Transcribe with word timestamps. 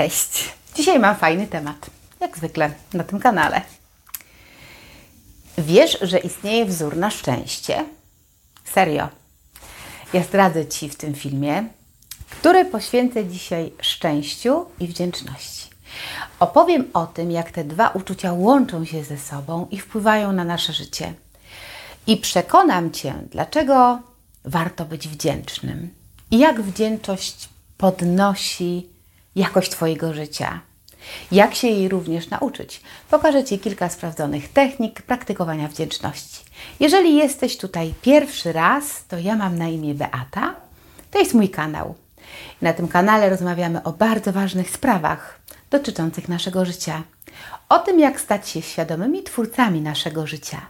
Cześć! 0.00 0.52
Dzisiaj 0.74 0.98
mam 0.98 1.16
fajny 1.16 1.46
temat, 1.46 1.90
jak 2.20 2.36
zwykle 2.36 2.70
na 2.94 3.04
tym 3.04 3.20
kanale. 3.20 3.62
Wiesz, 5.58 5.98
że 6.02 6.18
istnieje 6.18 6.64
wzór 6.64 6.96
na 6.96 7.10
szczęście? 7.10 7.84
Serio. 8.64 9.08
Ja 10.12 10.22
zdradzę 10.22 10.66
Ci 10.66 10.88
w 10.88 10.96
tym 10.96 11.14
filmie, 11.14 11.64
który 12.30 12.64
poświęcę 12.64 13.24
dzisiaj 13.24 13.72
szczęściu 13.80 14.66
i 14.80 14.86
wdzięczności. 14.86 15.70
Opowiem 16.38 16.84
o 16.92 17.06
tym, 17.06 17.30
jak 17.30 17.50
te 17.50 17.64
dwa 17.64 17.88
uczucia 17.88 18.32
łączą 18.32 18.84
się 18.84 19.04
ze 19.04 19.18
sobą 19.18 19.66
i 19.70 19.78
wpływają 19.78 20.32
na 20.32 20.44
nasze 20.44 20.72
życie. 20.72 21.14
I 22.06 22.16
przekonam 22.16 22.90
Cię, 22.90 23.14
dlaczego 23.30 24.00
warto 24.44 24.84
być 24.84 25.08
wdzięcznym 25.08 25.94
i 26.30 26.38
jak 26.38 26.62
wdzięczność 26.62 27.48
podnosi 27.78 28.99
jakość 29.34 29.70
Twojego 29.70 30.14
życia. 30.14 30.60
Jak 31.32 31.54
się 31.54 31.68
jej 31.68 31.88
również 31.88 32.30
nauczyć? 32.30 32.80
Pokażę 33.10 33.44
Ci 33.44 33.58
kilka 33.58 33.88
sprawdzonych 33.88 34.52
technik 34.52 35.02
praktykowania 35.02 35.68
wdzięczności. 35.68 36.44
Jeżeli 36.80 37.16
jesteś 37.16 37.56
tutaj 37.56 37.94
pierwszy 38.02 38.52
raz, 38.52 39.06
to 39.06 39.18
ja 39.18 39.36
mam 39.36 39.58
na 39.58 39.68
imię 39.68 39.94
Beata. 39.94 40.54
To 41.10 41.18
jest 41.18 41.34
mój 41.34 41.48
kanał. 41.48 41.94
Na 42.62 42.72
tym 42.72 42.88
kanale 42.88 43.30
rozmawiamy 43.30 43.82
o 43.82 43.92
bardzo 43.92 44.32
ważnych 44.32 44.70
sprawach 44.70 45.40
dotyczących 45.70 46.28
naszego 46.28 46.64
życia. 46.64 47.02
O 47.68 47.78
tym, 47.78 48.00
jak 48.00 48.20
stać 48.20 48.48
się 48.48 48.62
świadomymi 48.62 49.22
twórcami 49.22 49.80
naszego 49.80 50.26
życia. 50.26 50.60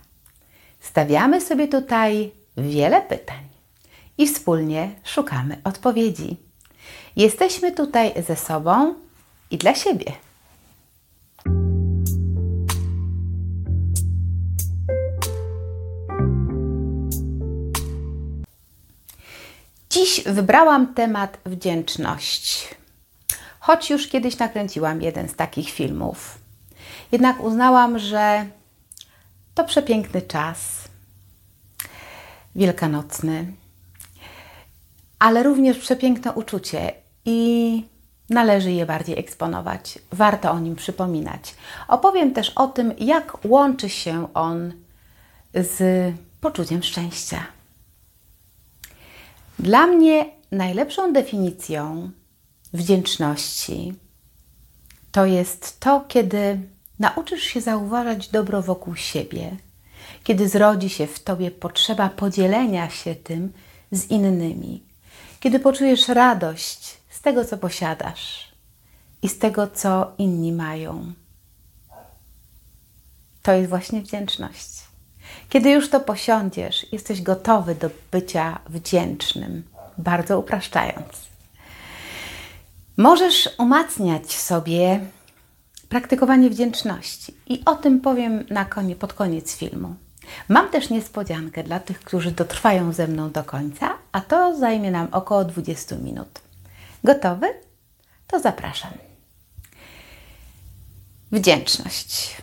Stawiamy 0.80 1.40
sobie 1.40 1.68
tutaj 1.68 2.30
wiele 2.56 3.02
pytań 3.02 3.48
i 4.18 4.26
wspólnie 4.26 4.90
szukamy 5.04 5.60
odpowiedzi. 5.64 6.49
Jesteśmy 7.16 7.72
tutaj 7.72 8.22
ze 8.26 8.36
sobą 8.36 8.94
i 9.50 9.58
dla 9.58 9.74
siebie. 9.74 10.12
Dziś 19.90 20.22
wybrałam 20.26 20.94
temat 20.94 21.38
wdzięczność. 21.46 22.74
Choć 23.60 23.90
już 23.90 24.08
kiedyś 24.08 24.38
nakręciłam 24.38 25.02
jeden 25.02 25.28
z 25.28 25.34
takich 25.34 25.70
filmów. 25.70 26.38
Jednak 27.12 27.40
uznałam, 27.40 27.98
że 27.98 28.46
to 29.54 29.64
przepiękny 29.64 30.22
czas 30.22 30.58
wielkanocny, 32.56 33.52
ale 35.20 35.42
również 35.42 35.78
przepiękne 35.78 36.32
uczucie 36.32 36.92
i 37.24 37.82
należy 38.30 38.72
je 38.72 38.86
bardziej 38.86 39.18
eksponować. 39.18 39.98
Warto 40.12 40.50
o 40.50 40.60
nim 40.60 40.76
przypominać. 40.76 41.54
Opowiem 41.88 42.34
też 42.34 42.50
o 42.50 42.66
tym, 42.66 42.94
jak 42.98 43.38
łączy 43.44 43.88
się 43.88 44.34
on 44.34 44.72
z 45.54 46.12
poczuciem 46.40 46.82
szczęścia. 46.82 47.46
Dla 49.58 49.86
mnie 49.86 50.26
najlepszą 50.52 51.12
definicją 51.12 52.10
wdzięczności 52.72 53.94
to 55.12 55.26
jest 55.26 55.80
to, 55.80 56.04
kiedy 56.08 56.60
nauczysz 56.98 57.42
się 57.42 57.60
zauważać 57.60 58.28
dobro 58.28 58.62
wokół 58.62 58.96
siebie, 58.96 59.56
kiedy 60.24 60.48
zrodzi 60.48 60.88
się 60.88 61.06
w 61.06 61.20
tobie 61.22 61.50
potrzeba 61.50 62.08
podzielenia 62.08 62.90
się 62.90 63.14
tym 63.14 63.52
z 63.92 64.10
innymi, 64.10 64.89
kiedy 65.40 65.60
poczujesz 65.60 66.08
radość 66.08 66.96
z 67.10 67.20
tego, 67.20 67.44
co 67.44 67.58
posiadasz 67.58 68.48
i 69.22 69.28
z 69.28 69.38
tego, 69.38 69.66
co 69.66 70.12
inni 70.18 70.52
mają. 70.52 71.12
To 73.42 73.52
jest 73.52 73.68
właśnie 73.68 74.00
wdzięczność. 74.00 74.68
Kiedy 75.48 75.70
już 75.70 75.90
to 75.90 76.00
posiądziesz, 76.00 76.86
jesteś 76.92 77.22
gotowy 77.22 77.74
do 77.74 77.90
bycia 78.12 78.58
wdzięcznym, 78.68 79.62
bardzo 79.98 80.38
upraszczając. 80.38 81.30
Możesz 82.96 83.48
umacniać 83.58 84.32
sobie 84.32 85.00
praktykowanie 85.88 86.50
wdzięczności 86.50 87.34
i 87.46 87.62
o 87.64 87.74
tym 87.74 88.00
powiem 88.00 88.44
na 88.50 88.66
pod 89.00 89.12
koniec 89.12 89.56
filmu. 89.56 89.94
Mam 90.48 90.70
też 90.70 90.90
niespodziankę 90.90 91.64
dla 91.64 91.80
tych, 91.80 92.00
którzy 92.00 92.30
dotrwają 92.30 92.92
ze 92.92 93.08
mną 93.08 93.30
do 93.30 93.44
końca, 93.44 93.98
a 94.12 94.20
to 94.20 94.58
zajmie 94.58 94.90
nam 94.90 95.08
około 95.12 95.44
20 95.44 95.96
minut. 95.96 96.28
Gotowy? 97.04 97.46
To 98.26 98.40
zapraszam. 98.40 98.90
Wdzięczność. 101.32 102.36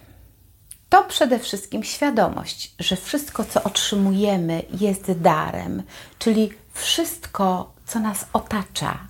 To 0.90 1.04
przede 1.04 1.40
wszystkim 1.40 1.84
świadomość, 1.84 2.76
że 2.80 2.96
wszystko, 2.96 3.44
co 3.44 3.64
otrzymujemy, 3.64 4.64
jest 4.80 5.12
darem, 5.12 5.84
czyli 6.20 6.50
wszystko, 6.74 7.74
co 7.86 8.00
nas 8.00 8.26
otacza. 8.34 9.08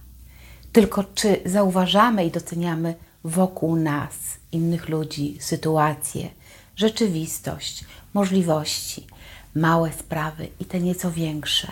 Tylko 0.71 1.03
czy 1.03 1.41
zauważamy 1.45 2.25
i 2.25 2.31
doceniamy 2.31 2.95
wokół 3.23 3.75
nas 3.75 4.13
innych 4.51 4.89
ludzi, 4.89 5.37
sytuacje, 5.41 6.29
rzeczywistość, 6.77 7.85
możliwości, 8.13 9.07
małe 9.55 9.93
sprawy 9.93 10.47
i 10.59 10.65
te 10.65 10.79
nieco 10.79 11.11
większe. 11.11 11.71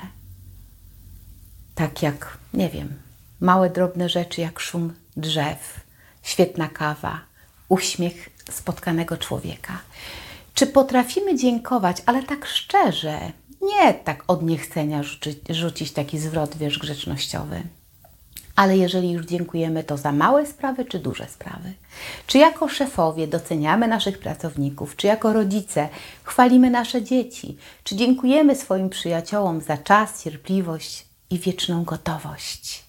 Tak 1.76 2.02
jak, 2.02 2.38
nie 2.54 2.70
wiem, 2.70 2.94
małe, 3.40 3.70
drobne 3.70 4.10
rzeczy 4.10 4.42
jak 4.42 4.60
szum 4.60 4.94
drzew, 5.18 5.80
świetna 6.24 6.68
kawa, 6.68 7.22
uśmiech 7.70 8.30
spotkanego 8.52 9.18
człowieka. 9.18 9.82
Czy 10.54 10.68
potrafimy 10.68 11.36
dziękować, 11.36 11.98
ale 12.06 12.24
tak 12.24 12.46
szczerze, 12.46 13.32
nie 13.62 13.94
tak 13.94 14.24
od 14.28 14.44
niechcenia 14.44 15.04
rzucić, 15.04 15.38
rzucić 15.50 15.92
taki 15.92 16.20
zwrot, 16.20 16.58
wiesz, 16.58 16.80
grzecznościowy. 16.80 17.64
Ale 18.56 18.78
jeżeli 18.78 19.12
już 19.12 19.26
dziękujemy, 19.26 19.84
to 19.84 19.98
za 19.98 20.12
małe 20.12 20.46
sprawy 20.46 20.86
czy 20.86 21.00
duże 21.00 21.28
sprawy? 21.28 21.74
Czy 22.28 22.38
jako 22.38 22.68
szefowie 22.68 23.28
doceniamy 23.28 23.88
naszych 23.88 24.20
pracowników, 24.20 24.96
czy 24.96 25.08
jako 25.08 25.34
rodzice 25.34 25.90
chwalimy 26.24 26.70
nasze 26.70 27.04
dzieci, 27.04 27.58
czy 27.84 27.96
dziękujemy 27.96 28.56
swoim 28.56 28.90
przyjaciołom 28.90 29.62
za 29.62 29.78
czas, 29.78 30.24
cierpliwość 30.24 31.06
i 31.30 31.40
wieczną 31.40 31.84
gotowość? 31.84 32.84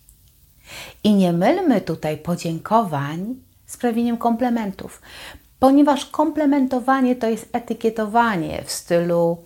I 1.04 1.14
nie 1.14 1.32
mylmy 1.32 1.80
tutaj 1.80 2.18
podziękowań 2.18 3.34
z 3.66 3.76
prawieniem 3.76 4.16
komplementów, 4.16 5.02
ponieważ 5.58 6.06
komplementowanie 6.06 7.16
to 7.16 7.28
jest 7.28 7.48
etykietowanie 7.52 8.62
w 8.64 8.72
stylu: 8.72 9.36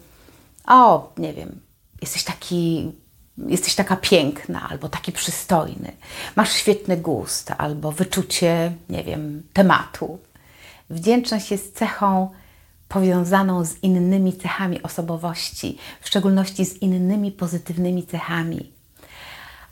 O, 0.66 1.12
nie 1.19 1.32
wiem, 1.32 1.60
jesteś 2.03 2.25
taki 2.25 2.92
jesteś 3.47 3.75
taka 3.75 3.97
piękna, 3.97 4.69
albo 4.71 4.89
taki 4.89 5.12
przystojny, 5.12 5.93
masz 6.37 6.53
świetny 6.53 6.97
gust, 6.97 7.53
albo 7.59 7.93
wyczucie, 7.93 8.73
nie 8.89 9.05
wiem, 9.05 9.43
tematu. 9.53 10.19
Wdzięczność 10.91 11.51
jest 11.51 11.77
cechą 11.77 12.31
powiązaną 12.89 13.65
z 13.65 13.83
innymi 13.83 14.33
cechami 14.33 14.83
osobowości, 14.83 15.78
w 16.01 16.06
szczególności 16.06 16.65
z 16.65 16.83
innymi 16.83 17.33
pozytywnymi 17.33 18.06
cechami, 18.06 18.73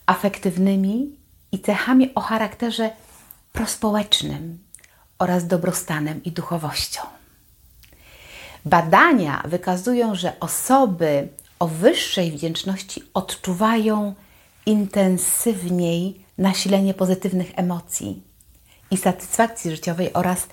afektywnymi 0.07 1.17
i 1.53 1.59
cechami 1.59 2.15
o 2.15 2.21
charakterze 2.21 2.91
prospołecznym 3.53 4.59
oraz 5.19 5.47
dobrostanem 5.47 6.25
i 6.25 6.33
duchowością. 6.33 7.01
Badania 8.65 9.43
wykazują, 9.45 10.15
że 10.15 10.41
osoby 10.41 11.29
o 11.59 11.69
wyższej 11.69 12.33
wdzięczności 12.33 13.03
odczuwają 13.15 14.15
intensywniej 14.67 16.25
nasilenie 16.39 16.95
pozytywnych 16.95 17.51
emocji 17.57 18.23
i 18.91 18.97
satysfakcji 18.97 19.71
życiowej 19.71 20.13
oraz 20.13 20.47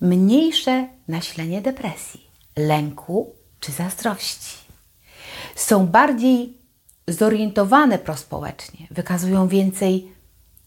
mniejsze 0.00 0.88
nasilenie 1.08 1.62
depresji, 1.62 2.26
lęku 2.56 3.34
czy 3.60 3.72
zazdrości. 3.72 4.56
Są 5.54 5.86
bardziej 5.86 6.58
zorientowane 7.08 7.98
prospołecznie, 7.98 8.86
wykazują 8.90 9.48
więcej 9.48 10.12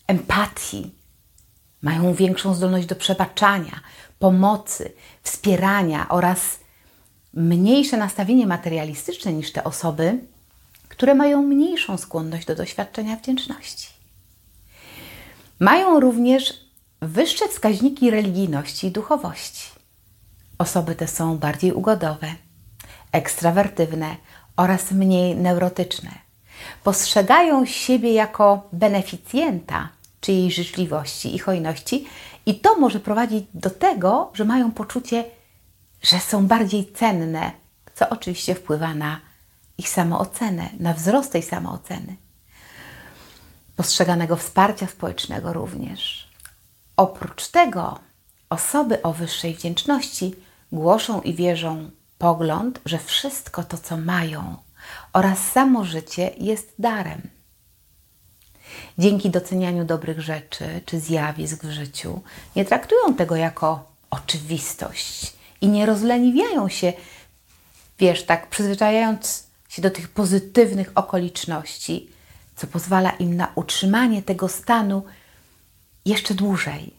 empatii, 0.07 0.95
mają 1.81 2.13
większą 2.13 2.53
zdolność 2.53 2.87
do 2.87 2.95
przebaczania, 2.95 3.79
pomocy, 4.19 4.91
wspierania 5.23 6.09
oraz 6.09 6.59
mniejsze 7.35 7.97
nastawienie 7.97 8.47
materialistyczne 8.47 9.33
niż 9.33 9.51
te 9.51 9.63
osoby, 9.63 10.19
które 10.89 11.15
mają 11.15 11.41
mniejszą 11.41 11.97
skłonność 11.97 12.47
do 12.47 12.55
doświadczenia 12.55 13.15
wdzięczności. 13.15 13.87
Mają 15.59 15.99
również 15.99 16.53
wyższe 17.01 17.47
wskaźniki 17.47 18.11
religijności 18.11 18.87
i 18.87 18.91
duchowości. 18.91 19.69
Osoby 20.57 20.95
te 20.95 21.07
są 21.07 21.37
bardziej 21.37 21.73
ugodowe, 21.73 22.27
ekstrawertywne 23.11 24.15
oraz 24.57 24.91
mniej 24.91 25.35
neurotyczne. 25.35 26.09
Postrzegają 26.83 27.65
siebie 27.65 28.13
jako 28.13 28.69
beneficjenta, 28.73 29.89
czy 30.21 30.31
jej 30.31 30.51
życzliwości 30.51 31.35
i 31.35 31.39
hojności, 31.39 32.05
i 32.45 32.55
to 32.55 32.79
może 32.79 32.99
prowadzić 32.99 33.45
do 33.53 33.69
tego, 33.69 34.31
że 34.33 34.45
mają 34.45 34.71
poczucie, 34.71 35.23
że 36.01 36.19
są 36.19 36.47
bardziej 36.47 36.91
cenne, 36.91 37.51
co 37.95 38.09
oczywiście 38.09 38.55
wpływa 38.55 38.93
na 38.93 39.19
ich 39.77 39.89
samoocenę, 39.89 40.69
na 40.79 40.93
wzrost 40.93 41.31
tej 41.31 41.43
samooceny. 41.43 42.15
Postrzeganego 43.75 44.35
wsparcia 44.35 44.87
społecznego 44.87 45.53
również. 45.53 46.29
Oprócz 46.97 47.47
tego, 47.47 47.99
osoby 48.49 49.01
o 49.01 49.13
wyższej 49.13 49.55
wdzięczności 49.55 50.35
głoszą 50.71 51.21
i 51.21 51.33
wierzą 51.33 51.91
pogląd, 52.17 52.79
że 52.85 52.97
wszystko 52.99 53.63
to, 53.63 53.77
co 53.77 53.97
mają 53.97 54.57
oraz 55.13 55.39
samo 55.51 55.85
życie 55.85 56.31
jest 56.37 56.73
darem. 56.79 57.21
Dzięki 58.97 59.29
docenianiu 59.29 59.85
dobrych 59.85 60.21
rzeczy 60.21 60.81
czy 60.85 60.99
zjawisk 60.99 61.63
w 61.63 61.71
życiu 61.71 62.21
nie 62.55 62.65
traktują 62.65 63.15
tego 63.15 63.35
jako 63.35 63.91
oczywistość 64.09 65.33
i 65.61 65.67
nie 65.67 65.85
rozleniwiają 65.85 66.69
się, 66.69 66.93
wiesz, 67.99 68.23
tak 68.25 68.49
przyzwyczajając 68.49 69.47
się 69.69 69.81
do 69.81 69.91
tych 69.91 70.09
pozytywnych 70.09 70.91
okoliczności, 70.95 72.09
co 72.55 72.67
pozwala 72.67 73.09
im 73.09 73.35
na 73.35 73.51
utrzymanie 73.55 74.23
tego 74.23 74.47
stanu 74.47 75.03
jeszcze 76.05 76.33
dłużej. 76.33 76.93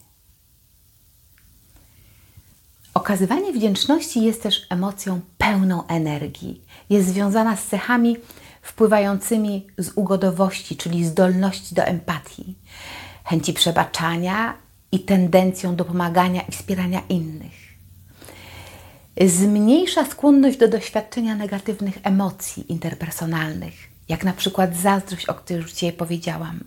Okazywanie 2.93 3.53
wdzięczności 3.53 4.21
jest 4.21 4.43
też 4.43 4.67
emocją 4.69 5.21
pełną 5.37 5.87
energii. 5.87 6.61
Jest 6.89 7.07
związana 7.07 7.55
z 7.57 7.65
cechami 7.65 8.17
wpływającymi 8.61 9.67
z 9.77 9.91
ugodowości, 9.95 10.77
czyli 10.77 11.05
zdolności 11.05 11.75
do 11.75 11.83
empatii, 11.83 12.55
chęci 13.25 13.53
przebaczania 13.53 14.53
i 14.91 14.99
tendencją 14.99 15.75
do 15.75 15.85
pomagania 15.85 16.41
i 16.41 16.51
wspierania 16.51 17.01
innych. 17.09 17.66
Zmniejsza 19.25 20.05
skłonność 20.05 20.57
do 20.57 20.67
doświadczenia 20.67 21.35
negatywnych 21.35 21.97
emocji 22.03 22.71
interpersonalnych, 22.71 23.73
jak 24.09 24.23
na 24.23 24.33
przykład 24.33 24.75
zazdrość, 24.75 25.25
o 25.25 25.33
której 25.33 25.61
już 25.61 25.73
dzisiaj 25.73 25.93
powiedziałam. 25.93 26.59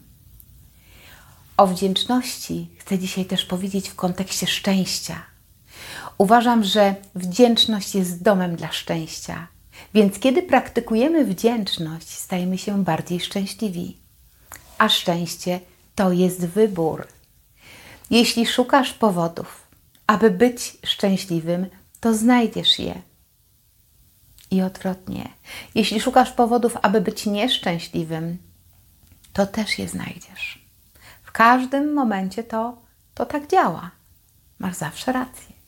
O 1.56 1.66
wdzięczności 1.66 2.70
chcę 2.78 2.98
dzisiaj 2.98 3.24
też 3.24 3.44
powiedzieć 3.44 3.88
w 3.88 3.94
kontekście 3.94 4.46
szczęścia. 4.46 5.22
Uważam, 6.18 6.64
że 6.64 6.94
wdzięczność 7.14 7.94
jest 7.94 8.22
domem 8.22 8.56
dla 8.56 8.72
szczęścia 8.72 9.48
więc 9.94 10.18
kiedy 10.18 10.42
praktykujemy 10.42 11.24
wdzięczność, 11.24 12.08
stajemy 12.08 12.58
się 12.58 12.84
bardziej 12.84 13.20
szczęśliwi. 13.20 13.96
A 14.78 14.88
szczęście 14.88 15.60
to 15.94 16.12
jest 16.12 16.46
wybór. 16.46 17.06
Jeśli 18.10 18.46
szukasz 18.46 18.92
powodów, 18.92 19.68
aby 20.06 20.30
być 20.30 20.76
szczęśliwym, 20.84 21.66
to 22.00 22.14
znajdziesz 22.14 22.78
je. 22.78 23.02
I 24.50 24.62
odwrotnie. 24.62 25.28
Jeśli 25.74 26.00
szukasz 26.00 26.32
powodów, 26.32 26.76
aby 26.82 27.00
być 27.00 27.26
nieszczęśliwym, 27.26 28.38
to 29.32 29.46
też 29.46 29.78
je 29.78 29.88
znajdziesz. 29.88 30.64
W 31.22 31.32
każdym 31.32 31.92
momencie 31.92 32.44
to, 32.44 32.76
to 33.14 33.26
tak 33.26 33.46
działa. 33.46 33.90
Masz 34.58 34.76
zawsze 34.76 35.12
rację. 35.12 35.60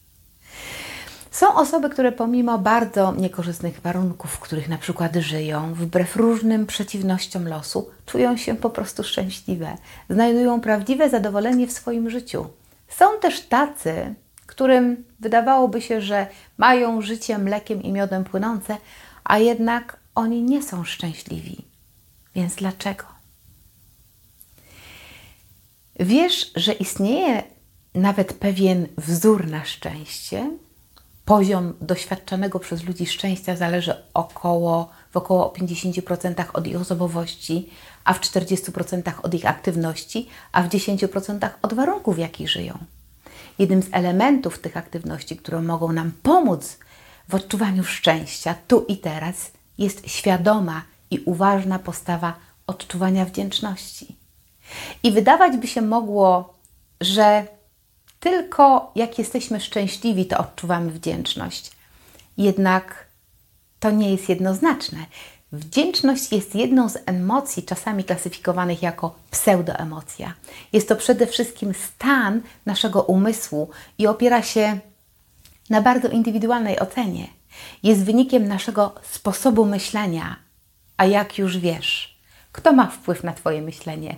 Są 1.31 1.55
osoby, 1.55 1.90
które 1.90 2.12
pomimo 2.12 2.58
bardzo 2.58 3.14
niekorzystnych 3.14 3.81
warunków, 3.81 4.31
w 4.31 4.38
których 4.38 4.69
na 4.69 4.78
przykład 4.78 5.17
żyją, 5.17 5.75
wbrew 5.75 6.17
różnym 6.17 6.67
przeciwnościom 6.67 7.49
losu, 7.49 7.90
czują 8.06 8.37
się 8.37 8.55
po 8.55 8.70
prostu 8.70 9.05
szczęśliwe, 9.05 9.76
znajdują 10.11 10.61
prawdziwe 10.61 11.11
zadowolenie 11.11 11.67
w 11.67 11.73
swoim 11.73 12.11
życiu. 12.11 12.46
Są 12.88 13.05
też 13.20 13.40
tacy, 13.40 14.14
którym 14.52 15.04
wydawałoby 15.20 15.81
się, 15.81 16.00
że 16.00 16.26
mają 16.58 17.00
życie 17.00 17.38
mlekiem 17.38 17.82
i 17.82 17.93
miodem 17.93 18.25
płynące, 18.25 18.76
a 19.25 19.38
jednak 19.38 19.96
oni 20.14 20.43
nie 20.43 20.62
są 20.62 20.84
szczęśliwi. 20.84 21.64
Więc 22.34 22.54
dlaczego? 22.54 23.04
Wiesz, 26.00 26.52
że 26.56 26.72
istnieje 26.72 27.43
nawet 27.94 28.32
pewien 28.32 28.88
wzór 28.96 29.46
na 29.46 29.64
szczęście, 29.64 30.50
poziom 31.25 31.75
doświadczanego 31.81 32.58
przez 32.58 32.84
ludzi 32.84 33.06
szczęścia 33.06 33.56
zależy 33.56 33.94
około, 34.14 34.90
w 35.10 35.16
około 35.16 35.54
50% 35.58 36.44
od 36.52 36.66
ich 36.66 36.81
osobowości, 36.81 37.70
a 38.04 38.12
w 38.14 38.20
40% 38.20 39.12
od 39.22 39.34
ich 39.34 39.46
aktywności, 39.46 40.28
a 40.52 40.62
w 40.62 40.69
10% 40.69 41.49
od 41.62 41.75
warunków, 41.75 42.16
w 42.16 42.19
jakich 42.19 42.50
żyją. 42.50 42.78
Jednym 43.58 43.82
z 43.82 43.88
elementów 43.93 44.58
tych 44.58 44.76
aktywności, 44.76 45.37
które 45.37 45.62
mogą 45.62 45.93
nam 45.93 46.12
pomóc 46.22 46.78
w 47.28 47.34
odczuwaniu 47.34 47.84
szczęścia 47.84 48.54
tu 48.69 48.84
i 48.88 48.96
teraz, 48.96 49.50
jest 49.78 50.08
świadoma 50.10 50.82
i 51.10 51.20
uważna 51.25 51.78
postawa 51.78 52.34
odczuwania 52.66 53.25
wdzięczności. 53.25 54.16
I 55.02 55.12
wydawać 55.12 55.56
by 55.56 55.66
się 55.66 55.82
mogło, 55.82 56.54
że 57.00 57.46
tylko 58.20 58.93
jak 58.94 59.19
jesteśmy 59.19 59.60
szczęśliwi, 59.60 60.26
to 60.26 60.38
odczuwamy 60.38 60.90
wdzięczność. 60.90 61.72
Jednak 62.37 63.06
to 63.81 63.90
nie 63.90 64.12
jest 64.12 64.28
jednoznaczne. 64.28 64.99
Wdzięczność 65.52 66.32
jest 66.32 66.54
jedną 66.54 66.88
z 66.88 66.99
emocji, 67.06 67.62
czasami 67.62 68.04
klasyfikowanych 68.04 68.82
jako 68.82 69.14
pseudoemocja. 69.31 70.34
Jest 70.72 70.88
to 70.88 70.96
przede 70.96 71.26
wszystkim 71.26 71.75
stan 71.75 72.40
naszego 72.66 73.02
umysłu 73.02 73.70
i 73.99 74.06
opiera 74.06 74.43
się 74.43 74.78
na 75.70 75.82
bardzo 75.82 76.08
indywidualnej 76.08 76.81
ocenie. 76.81 77.26
Jest 77.82 78.04
wynikiem 78.04 78.49
naszego 78.49 78.94
sposobu 79.02 79.64
myślenia. 79.64 80.37
A 80.96 81.04
jak 81.06 81.38
już 81.38 81.58
wiesz, 81.58 82.19
kto 82.52 82.72
ma 82.72 82.87
wpływ 82.87 83.25
na 83.25 83.32
Twoje 83.32 83.62
myślenie? 83.62 84.16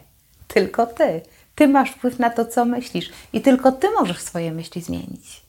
Tylko 0.48 0.86
Ty. 0.86 1.20
Ty 1.54 1.68
masz 1.68 1.90
wpływ 1.90 2.18
na 2.18 2.30
to, 2.30 2.44
co 2.44 2.64
myślisz, 2.64 3.10
i 3.32 3.40
tylko 3.40 3.72
ty 3.72 3.90
możesz 3.90 4.18
swoje 4.18 4.52
myśli 4.52 4.82
zmienić. 4.82 5.42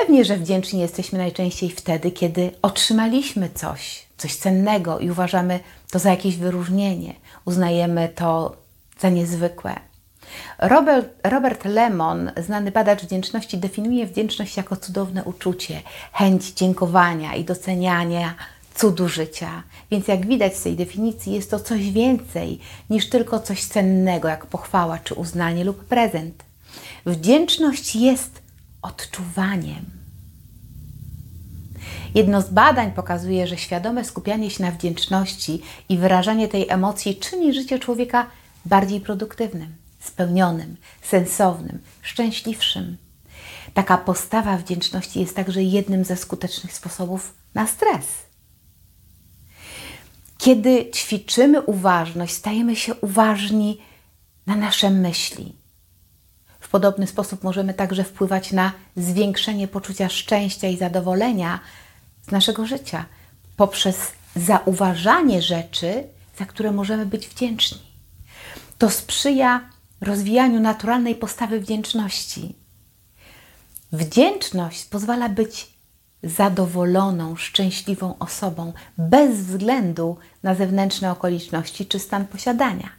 Pewnie, 0.00 0.24
że 0.24 0.36
wdzięczni 0.36 0.80
jesteśmy 0.80 1.18
najczęściej 1.18 1.70
wtedy, 1.70 2.10
kiedy 2.10 2.50
otrzymaliśmy 2.62 3.50
coś, 3.54 4.06
coś 4.16 4.36
cennego 4.36 4.98
i 4.98 5.10
uważamy 5.10 5.60
to 5.90 5.98
za 5.98 6.10
jakieś 6.10 6.36
wyróżnienie, 6.36 7.14
uznajemy 7.44 8.08
to 8.08 8.56
za 8.98 9.08
niezwykłe. 9.08 9.74
Robert, 10.58 11.08
Robert 11.24 11.64
Lemon, 11.64 12.30
znany 12.36 12.70
badacz 12.70 13.02
wdzięczności, 13.02 13.58
definiuje 13.58 14.06
wdzięczność 14.06 14.56
jako 14.56 14.76
cudowne 14.76 15.24
uczucie, 15.24 15.82
chęć 16.12 16.50
dziękowania 16.50 17.34
i 17.34 17.44
doceniania 17.44 18.34
cudu 18.74 19.08
życia. 19.08 19.62
Więc 19.90 20.08
jak 20.08 20.26
widać 20.26 20.56
z 20.56 20.62
tej 20.62 20.76
definicji, 20.76 21.32
jest 21.32 21.50
to 21.50 21.60
coś 21.60 21.90
więcej 21.90 22.58
niż 22.90 23.08
tylko 23.08 23.40
coś 23.40 23.64
cennego, 23.64 24.28
jak 24.28 24.46
pochwała 24.46 24.98
czy 24.98 25.14
uznanie 25.14 25.64
lub 25.64 25.84
prezent. 25.84 26.44
Wdzięczność 27.06 27.96
jest 27.96 28.39
odczuwaniem. 28.82 30.00
Jedno 32.14 32.42
z 32.42 32.50
badań 32.50 32.92
pokazuje, 32.92 33.46
że 33.46 33.58
świadome 33.58 34.04
skupianie 34.04 34.50
się 34.50 34.62
na 34.62 34.70
wdzięczności 34.70 35.62
i 35.88 35.98
wyrażanie 35.98 36.48
tej 36.48 36.68
emocji 36.68 37.16
czyni 37.16 37.54
życie 37.54 37.78
człowieka 37.78 38.26
bardziej 38.64 39.00
produktywnym, 39.00 39.74
spełnionym, 40.00 40.76
sensownym, 41.02 41.78
szczęśliwszym. 42.02 42.96
Taka 43.74 43.98
postawa 43.98 44.56
wdzięczności 44.56 45.20
jest 45.20 45.36
także 45.36 45.62
jednym 45.62 46.04
ze 46.04 46.16
skutecznych 46.16 46.72
sposobów 46.72 47.34
na 47.54 47.66
stres. 47.66 48.06
Kiedy 50.38 50.90
ćwiczymy 50.90 51.62
uważność, 51.62 52.34
stajemy 52.34 52.76
się 52.76 52.94
uważni 52.94 53.78
na 54.46 54.56
nasze 54.56 54.90
myśli. 54.90 55.59
Podobny 56.70 57.06
sposób 57.06 57.44
możemy 57.44 57.74
także 57.74 58.04
wpływać 58.04 58.52
na 58.52 58.72
zwiększenie 58.96 59.68
poczucia 59.68 60.08
szczęścia 60.08 60.68
i 60.68 60.76
zadowolenia 60.76 61.60
z 62.22 62.30
naszego 62.30 62.66
życia 62.66 63.04
poprzez 63.56 64.12
zauważanie 64.36 65.42
rzeczy, 65.42 66.04
za 66.38 66.46
które 66.46 66.72
możemy 66.72 67.06
być 67.06 67.28
wdzięczni. 67.28 67.78
To 68.78 68.90
sprzyja 68.90 69.70
rozwijaniu 70.00 70.60
naturalnej 70.60 71.14
postawy 71.14 71.60
wdzięczności. 71.60 72.54
Wdzięczność 73.92 74.84
pozwala 74.84 75.28
być 75.28 75.70
zadowoloną, 76.22 77.36
szczęśliwą 77.36 78.18
osobą, 78.18 78.72
bez 78.98 79.36
względu 79.36 80.16
na 80.42 80.54
zewnętrzne 80.54 81.12
okoliczności 81.12 81.86
czy 81.86 81.98
stan 81.98 82.26
posiadania. 82.26 82.90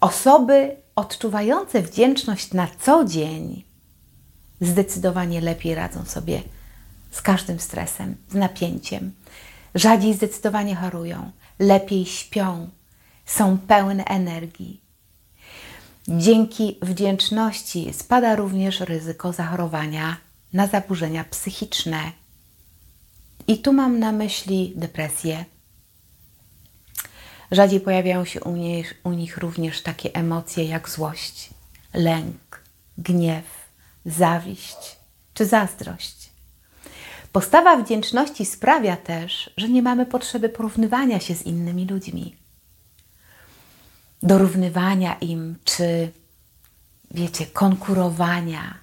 Osoby 0.00 0.76
odczuwające 0.96 1.82
wdzięczność 1.82 2.52
na 2.52 2.68
co 2.80 3.04
dzień 3.04 3.64
zdecydowanie 4.60 5.40
lepiej 5.40 5.74
radzą 5.74 6.04
sobie 6.04 6.42
z 7.10 7.22
każdym 7.22 7.60
stresem, 7.60 8.16
z 8.30 8.34
napięciem. 8.34 9.12
Rzadziej 9.74 10.14
zdecydowanie 10.14 10.76
chorują, 10.76 11.30
lepiej 11.58 12.06
śpią, 12.06 12.68
są 13.26 13.58
pełne 13.58 14.04
energii. 14.04 14.80
Dzięki 16.08 16.78
wdzięczności 16.82 17.92
spada 17.92 18.36
również 18.36 18.80
ryzyko 18.80 19.32
zachorowania 19.32 20.16
na 20.52 20.66
zaburzenia 20.66 21.24
psychiczne. 21.24 22.12
I 23.48 23.58
tu 23.58 23.72
mam 23.72 23.98
na 23.98 24.12
myśli 24.12 24.72
depresję. 24.76 25.44
Rzadziej 27.50 27.80
pojawiają 27.80 28.24
się 28.24 28.40
u 28.40 28.56
nich, 28.56 29.00
u 29.04 29.12
nich 29.12 29.38
również 29.38 29.82
takie 29.82 30.14
emocje 30.14 30.64
jak 30.64 30.88
złość, 30.88 31.50
lęk, 31.94 32.62
gniew, 32.98 33.44
zawiść 34.06 34.96
czy 35.34 35.46
zazdrość. 35.46 36.30
Postawa 37.32 37.76
wdzięczności 37.76 38.46
sprawia 38.46 38.96
też, 38.96 39.50
że 39.56 39.68
nie 39.68 39.82
mamy 39.82 40.06
potrzeby 40.06 40.48
porównywania 40.48 41.20
się 41.20 41.34
z 41.34 41.42
innymi 41.42 41.86
ludźmi, 41.86 42.36
dorównywania 44.22 45.14
im, 45.14 45.56
czy 45.64 46.12
wiecie, 47.10 47.46
konkurowania, 47.46 48.74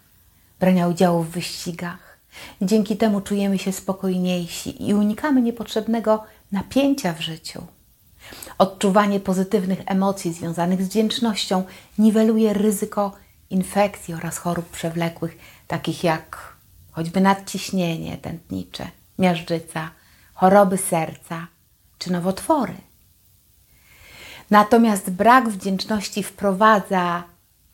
brania 0.60 0.88
udziału 0.88 1.24
w 1.24 1.30
wyścigach. 1.30 2.18
Dzięki 2.62 2.98
temu 2.98 3.22
czujemy 3.22 3.60
się 3.60 3.72
spokojniejsi 3.72 4.90
i 4.90 4.94
unikamy 4.94 5.42
niepotrzebnego 5.42 6.24
napięcia 6.52 7.14
w 7.14 7.22
życiu. 7.22 7.68
Odczuwanie 8.58 9.20
pozytywnych 9.20 9.80
emocji 9.86 10.34
związanych 10.34 10.84
z 10.84 10.88
wdzięcznością 10.88 11.64
niweluje 11.98 12.54
ryzyko 12.54 13.12
infekcji 13.50 14.14
oraz 14.14 14.38
chorób 14.38 14.70
przewlekłych, 14.70 15.38
takich 15.68 16.04
jak 16.04 16.54
choćby 16.92 17.22
nadciśnienie 17.22 18.18
tętnicze, 18.18 18.88
miażdżyca, 19.20 19.90
choroby 20.34 20.78
serca 20.78 21.48
czy 22.00 22.12
nowotwory. 22.12 22.74
Natomiast 24.50 25.10
brak 25.10 25.50
wdzięczności 25.50 26.24
wprowadza 26.24 27.24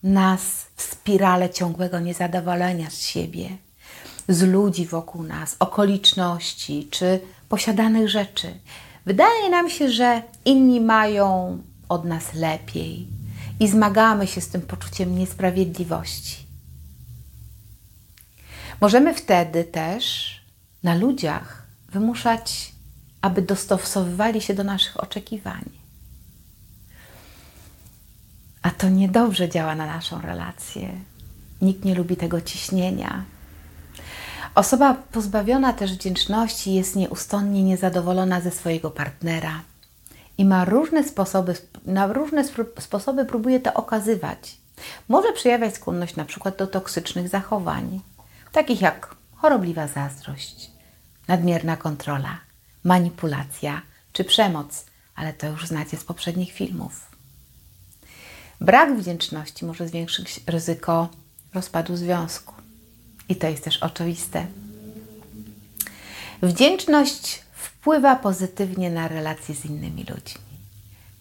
nas 0.04 0.66
w 0.76 0.82
spirale 0.82 1.50
ciągłego 1.50 2.00
niezadowolenia 2.00 2.90
z 2.90 3.02
siebie, 3.02 3.50
z 4.28 4.42
ludzi 4.42 4.86
wokół 4.86 5.24
nas, 5.24 5.56
okoliczności 5.60 6.88
czy 6.92 7.20
posiadanych 7.50 8.10
rzeczy. 8.10 8.60
Wydaje 9.06 9.50
nam 9.50 9.70
się, 9.70 9.90
że 9.90 10.22
inni 10.46 10.82
mają 10.82 11.58
od 11.90 12.06
nas 12.06 12.34
lepiej 12.34 13.08
i 13.60 13.68
zmagamy 13.68 14.28
się 14.28 14.42
z 14.42 14.50
tym 14.50 14.62
poczuciem 14.62 15.18
niesprawiedliwości. 15.18 16.46
Możemy 18.82 19.14
wtedy 19.14 19.64
też 19.64 20.36
na 20.84 20.96
ludziach 20.96 21.68
wymuszać, 21.92 22.72
aby 23.22 23.42
dostosowywali 23.42 24.42
się 24.42 24.54
do 24.54 24.64
naszych 24.64 25.04
oczekiwań. 25.04 25.66
A 28.62 28.72
to 28.72 28.90
niedobrze 28.90 29.50
działa 29.50 29.76
na 29.76 29.86
naszą 29.86 30.22
relację. 30.22 30.90
Nikt 31.62 31.86
nie 31.86 31.96
lubi 31.96 32.16
tego 32.16 32.42
ciśnienia. 32.42 33.24
Osoba 34.56 34.94
pozbawiona 34.94 35.74
też 35.74 35.94
wdzięczności 35.94 36.74
jest 36.74 36.96
nieustronnie 36.96 37.64
niezadowolona 37.64 38.42
ze 38.42 38.52
swojego 38.52 38.92
partnera 38.92 39.62
i 40.38 40.46
ma 40.46 40.66
różne 40.66 41.04
sposoby, 41.04 41.56
na 41.86 42.08
różne 42.08 42.44
sposoby 42.80 43.26
próbuje 43.26 43.60
to 43.60 43.74
okazywać. 43.74 44.58
Może 45.08 45.34
przejawiać 45.34 45.76
skłonność 45.76 46.16
na 46.16 46.26
przykład 46.26 46.58
do 46.58 46.68
toksycznych 46.68 47.30
zachowań, 47.30 48.02
takich 48.52 48.82
jak 48.82 49.16
chorobliwa 49.36 49.88
zazdrość, 49.88 50.72
nadmierna 51.28 51.78
kontrola, 51.78 52.40
manipulacja 52.84 53.82
czy 54.14 54.24
przemoc, 54.24 54.86
ale 55.16 55.34
to 55.34 55.48
już 55.48 55.68
znacie 55.68 55.98
z 55.98 56.04
poprzednich 56.04 56.52
filmów. 56.52 57.10
Brak 58.62 58.98
wdzięczności 58.98 59.66
może 59.66 59.88
zwiększyć 59.88 60.40
ryzyko 60.48 61.10
rozpadu 61.54 61.98
związku. 61.98 62.59
I 63.30 63.36
to 63.36 63.48
jest 63.48 63.64
też 63.64 63.78
oczywiste. 63.78 64.46
Wdzięczność 66.42 67.44
wpływa 67.52 68.16
pozytywnie 68.16 68.90
na 68.90 69.08
relacje 69.08 69.56
z 69.56 69.66
innymi 69.66 70.06
ludźmi. 70.10 70.50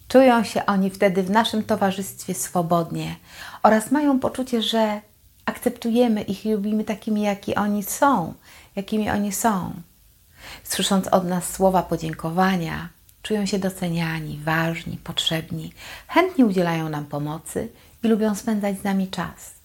Czują 0.07 0.43
się 0.43 0.65
oni 0.65 0.89
wtedy 0.89 1.23
w 1.23 1.29
naszym 1.29 1.63
towarzystwie 1.63 2.33
swobodnie 2.33 3.15
oraz 3.63 3.91
mają 3.91 4.19
poczucie, 4.19 4.61
że 4.61 5.01
akceptujemy 5.45 6.21
ich 6.21 6.45
i 6.45 6.51
lubimy 6.51 6.83
takimi, 6.83 7.21
jaki 7.21 7.55
oni 7.55 7.83
są, 7.83 8.33
jakimi 8.75 9.09
oni 9.09 9.31
są. 9.31 9.73
Słysząc 10.63 11.07
od 11.07 11.27
nas 11.27 11.53
słowa 11.53 11.83
podziękowania, 11.83 12.89
czują 13.23 13.45
się 13.45 13.59
doceniani, 13.59 14.39
ważni, 14.43 14.97
potrzebni, 14.97 15.73
chętnie 16.07 16.45
udzielają 16.45 16.89
nam 16.89 17.05
pomocy 17.05 17.69
i 18.03 18.07
lubią 18.07 18.35
spędzać 18.35 18.79
z 18.79 18.83
nami 18.83 19.07
czas. 19.07 19.58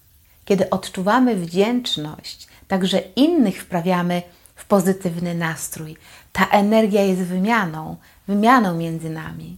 Kiedy 0.45 0.69
odczuwamy 0.69 1.35
wdzięczność, 1.35 2.47
także 2.67 2.99
innych 3.15 3.61
wprawiamy 3.61 4.21
w 4.55 4.65
pozytywny 4.65 5.35
nastrój. 5.35 5.97
Ta 6.33 6.47
energia 6.47 7.03
jest 7.03 7.21
wymianą, 7.21 7.95
wymianą 8.27 8.73
między 8.73 9.09
nami. 9.09 9.57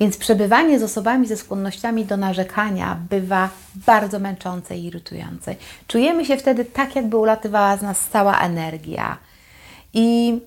Więc 0.00 0.16
przebywanie 0.16 0.78
z 0.78 0.82
osobami 0.82 1.26
ze 1.26 1.36
skłonnościami 1.36 2.04
do 2.04 2.16
narzekania 2.16 2.98
bywa 3.10 3.50
bardzo 3.74 4.18
męczące 4.18 4.76
i 4.76 4.84
irytujące. 4.84 5.54
Czujemy 5.88 6.24
się 6.24 6.36
wtedy 6.36 6.64
tak, 6.64 6.96
jakby 6.96 7.16
ulatywała 7.16 7.76
z 7.76 7.82
nas 7.82 8.08
cała 8.08 8.38
energia. 8.40 9.18
I, 9.94 10.38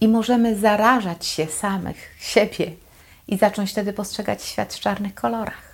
i 0.00 0.08
możemy 0.08 0.58
zarażać 0.58 1.26
się 1.26 1.46
samych, 1.46 1.96
siebie 2.20 2.72
i 3.28 3.38
zacząć 3.38 3.70
wtedy 3.70 3.92
postrzegać 3.92 4.42
świat 4.42 4.74
w 4.74 4.80
czarnych 4.80 5.14
kolorach. 5.14 5.69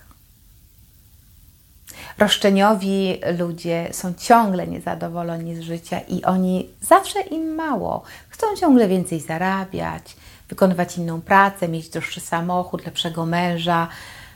Roszczeniowi 2.19 3.21
ludzie 3.39 3.89
są 3.93 4.15
ciągle 4.15 4.67
niezadowoleni 4.67 5.57
z 5.57 5.61
życia 5.61 6.01
i 6.01 6.25
oni 6.25 6.69
zawsze 6.81 7.21
im 7.21 7.55
mało. 7.55 8.03
Chcą 8.29 8.57
ciągle 8.57 8.89
więcej 8.89 9.21
zarabiać, 9.21 10.17
wykonywać 10.49 10.99
inną 10.99 11.21
pracę, 11.21 11.69
mieć 11.69 11.89
droższy 11.89 12.21
samochód, 12.21 12.87
lepszego 12.87 13.27
męża, 13.27 13.89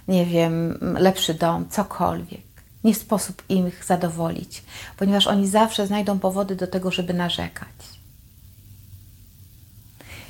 nie 0.08 0.26
wiem, 0.26 0.78
lepszy 0.98 1.34
dom, 1.34 1.68
cokolwiek. 1.68 2.40
Nie 2.84 2.94
sposób 2.94 3.42
im 3.48 3.68
ich 3.68 3.84
zadowolić, 3.84 4.62
ponieważ 4.96 5.26
oni 5.26 5.48
zawsze 5.48 5.86
znajdą 5.86 6.18
powody 6.18 6.56
do 6.56 6.66
tego, 6.66 6.90
żeby 6.90 7.14
narzekać. 7.14 8.00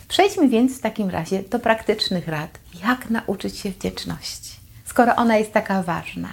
Przejdźmy 0.08 0.49
więc 0.49 0.78
w 0.78 0.80
takim 0.80 1.10
razie 1.10 1.42
do 1.42 1.58
praktycznych 1.58 2.28
rad, 2.28 2.58
jak 2.82 3.10
nauczyć 3.10 3.58
się 3.58 3.70
wdzięczności, 3.70 4.56
skoro 4.84 5.16
ona 5.16 5.37
jest 5.37 5.52
taka 5.52 5.82
ważna. 5.82 6.28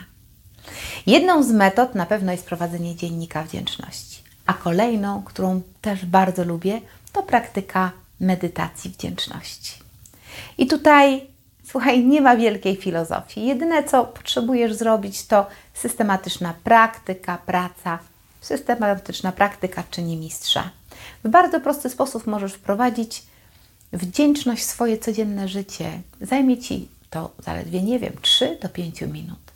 Jedną 1.07 1.43
z 1.43 1.51
metod 1.51 1.95
na 1.95 2.05
pewno 2.05 2.31
jest 2.31 2.45
prowadzenie 2.45 2.95
dziennika 2.95 3.43
wdzięczności, 3.43 4.23
a 4.45 4.53
kolejną, 4.53 5.23
którą 5.23 5.61
też 5.81 6.05
bardzo 6.05 6.43
lubię, 6.43 6.81
to 7.13 7.23
praktyka 7.23 7.91
medytacji 8.19 8.91
wdzięczności. 8.91 9.73
I 10.57 10.67
tutaj, 10.67 11.27
słuchaj, 11.65 12.05
nie 12.05 12.21
ma 12.21 12.37
wielkiej 12.37 12.75
filozofii. 12.75 13.45
Jedyne, 13.45 13.83
co 13.83 14.03
potrzebujesz 14.03 14.73
zrobić, 14.73 15.25
to 15.25 15.47
systematyczna 15.73 16.53
praktyka, 16.63 17.37
praca. 17.37 17.99
Systematyczna 18.41 19.31
praktyka 19.31 19.83
czyni 19.91 20.17
mistrza. 20.17 20.69
W 21.23 21.29
bardzo 21.29 21.59
prosty 21.59 21.89
sposób 21.89 22.27
możesz 22.27 22.53
wprowadzić 22.53 23.23
wdzięczność 23.93 24.63
w 24.63 24.65
swoje 24.65 24.97
codzienne 24.97 25.47
życie. 25.47 26.01
Zajmie 26.21 26.57
ci 26.57 26.87
to 27.09 27.31
zaledwie, 27.39 27.81
nie 27.81 27.99
wiem, 27.99 28.13
3 28.21 28.57
do 28.61 28.69
5 28.69 29.01
minut. 29.01 29.46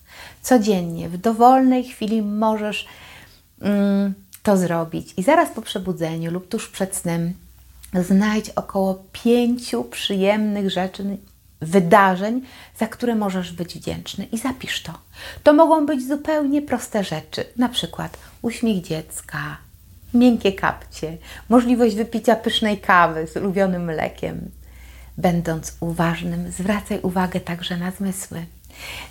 Codziennie, 0.42 1.10
w 1.10 1.18
dowolnej 1.18 1.84
chwili 1.84 2.22
możesz 2.22 2.86
mm, 3.62 4.14
to 4.44 4.58
zrobić. 4.58 5.14
I 5.18 5.24
zaraz 5.24 5.50
po 5.50 5.62
przebudzeniu 5.62 6.32
lub 6.32 6.48
tuż 6.48 6.70
przed 6.70 6.96
snem 6.96 7.34
znajdź 7.94 8.50
około 8.50 9.04
pięciu 9.12 9.84
przyjemnych 9.84 10.70
rzeczy, 10.70 11.18
wydarzeń, 11.62 12.42
za 12.78 12.88
które 12.88 13.16
możesz 13.16 13.52
być 13.52 13.76
wdzięczny 13.76 14.26
i 14.26 14.38
zapisz 14.38 14.84
to. 14.84 14.94
To 15.44 15.54
mogą 15.54 15.86
być 15.86 16.08
zupełnie 16.08 16.62
proste 16.62 17.04
rzeczy, 17.04 17.46
na 17.58 17.70
przykład 17.70 18.18
uśmiech 18.42 18.84
dziecka, 18.84 19.58
miękkie 20.14 20.54
kapcie, 20.54 21.18
możliwość 21.50 21.96
wypicia 21.96 22.36
pysznej 22.36 22.78
kawy 22.78 23.28
z 23.28 23.38
ulubionym 23.38 23.84
mlekiem. 23.86 24.52
Będąc 25.18 25.78
uważnym, 25.80 26.52
zwracaj 26.52 27.00
uwagę 27.02 27.40
także 27.40 27.78
na 27.78 27.92
zmysły. 27.92 28.46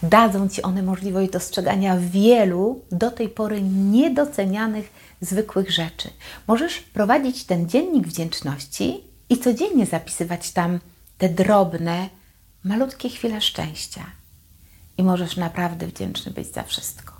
Dadzą 0.03 0.49
Ci 0.49 0.63
one 0.63 0.83
możliwość 0.83 1.31
dostrzegania 1.31 1.97
wielu 1.97 2.85
do 2.93 3.11
tej 3.11 3.29
pory 3.29 3.63
niedocenianych 3.63 4.93
zwykłych 5.21 5.71
rzeczy. 5.71 6.11
Możesz 6.47 6.81
prowadzić 6.81 7.45
ten 7.45 7.69
dziennik 7.69 8.09
wdzięczności 8.09 9.01
i 9.29 9.39
codziennie 9.39 9.87
zapisywać 9.87 10.51
tam 10.51 10.81
te 11.19 11.29
drobne, 11.29 12.09
malutkie 12.65 13.09
chwile 13.09 13.41
szczęścia. 13.41 14.07
I 14.99 15.03
możesz 15.03 15.37
naprawdę 15.37 15.87
wdzięczny 15.87 16.33
być 16.33 16.53
za 16.53 16.63
wszystko. 16.63 17.13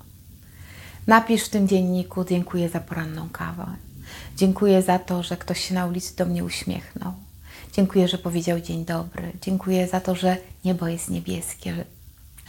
Napisz 1.07 1.45
w 1.45 1.49
tym 1.49 1.69
dzienniku: 1.69 2.25
Dziękuję 2.25 2.69
za 2.69 2.81
poranną 2.81 3.29
kawę. 3.29 3.67
Dziękuję 4.37 4.83
za 4.83 4.99
to, 4.99 5.23
że 5.23 5.37
ktoś 5.37 5.61
się 5.69 5.75
na 5.75 5.87
ulicy 5.87 6.17
do 6.17 6.27
mnie 6.27 6.45
uśmiechnął. 6.45 7.13
Dziękuję, 7.73 8.09
że 8.09 8.19
powiedział 8.19 8.61
dzień 8.61 8.85
dobry. 8.85 9.33
Dziękuję 9.43 9.89
za 9.89 10.01
to, 10.01 10.15
że 10.15 10.37
niebo 10.65 10.89
jest 10.89 11.11
niebieskie, 11.11 11.85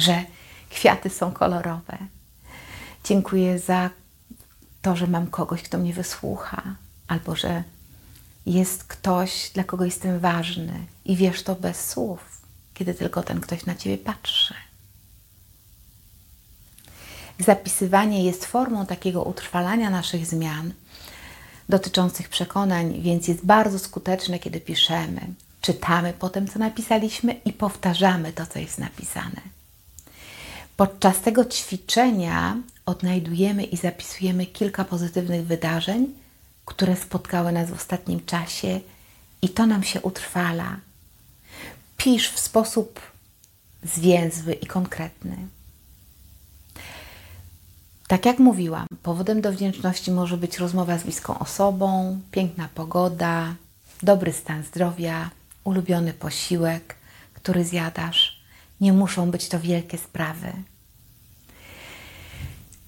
że, 0.02 0.24
kwiaty 0.70 1.10
są 1.10 1.32
kolorowe. 1.32 1.98
Dziękuję 3.04 3.60
za 3.60 3.90
to, 4.82 4.96
że 4.96 5.08
mam 5.08 5.28
kogoś, 5.28 5.62
kto 5.62 5.78
mnie 5.78 5.94
wysłucha, 5.94 6.76
albo 7.08 7.36
że 7.36 7.64
jest 8.46 8.84
ktoś, 8.84 9.52
dla 9.54 9.64
kogo 9.64 9.86
jestem 9.86 10.20
ważny 10.20 10.86
i 11.06 11.16
wiesz 11.16 11.44
to 11.44 11.56
bez 11.56 11.90
słów, 11.90 12.42
kiedy 12.74 12.94
tylko 12.94 13.24
ten 13.24 13.42
ktoś 13.42 13.66
na 13.66 13.76
ciebie 13.76 13.98
patrzy. 13.98 14.54
Zapisywanie 17.40 18.24
jest 18.24 18.46
formą 18.46 18.86
takiego 18.86 19.24
utrwalania 19.24 19.90
naszych 19.90 20.26
zmian 20.26 20.74
dotyczących 21.70 22.30
przekonań, 22.30 23.02
więc 23.02 23.28
jest 23.28 23.46
bardzo 23.46 23.80
skuteczne, 23.80 24.40
kiedy 24.40 24.60
piszemy. 24.60 25.22
Czytamy 25.62 26.14
potem, 26.20 26.48
co 26.48 26.60
napisaliśmy 26.60 27.34
i 27.34 27.54
powtarzamy 27.54 28.34
to, 28.34 28.46
co 28.46 28.60
jest 28.60 28.78
napisane. 28.78 29.42
Podczas 30.78 31.22
tego 31.22 31.46
ćwiczenia 31.46 32.58
odnajdujemy 32.86 33.64
i 33.64 33.78
zapisujemy 33.78 34.46
kilka 34.46 34.86
pozytywnych 34.86 35.46
wydarzeń, 35.46 36.08
które 36.66 36.96
spotkały 36.96 37.52
nas 37.52 37.70
w 37.70 37.74
ostatnim 37.74 38.26
czasie, 38.26 38.80
i 39.42 39.50
to 39.50 39.66
nam 39.66 39.84
się 39.84 40.02
utrwala. 40.02 40.78
Pisz 41.98 42.30
w 42.30 42.40
sposób 42.40 43.00
zwięzły 43.84 44.54
i 44.54 44.66
konkretny. 44.66 45.38
Tak 48.08 48.26
jak 48.26 48.40
mówiłam, 48.40 48.88
powodem 49.04 49.42
do 49.42 49.52
wdzięczności 49.52 50.12
może 50.12 50.38
być 50.38 50.58
rozmowa 50.58 50.98
z 50.98 51.04
bliską 51.04 51.40
osobą, 51.40 52.20
piękna 52.32 52.70
pogoda, 52.76 53.56
dobry 54.04 54.34
stan 54.34 54.64
zdrowia, 54.64 55.30
ulubiony 55.64 56.14
posiłek, 56.14 56.96
który 57.34 57.66
zjadasz. 57.66 58.41
Nie 58.82 58.94
muszą 58.94 59.32
być 59.32 59.48
to 59.50 59.60
wielkie 59.60 59.98
sprawy. 59.98 60.54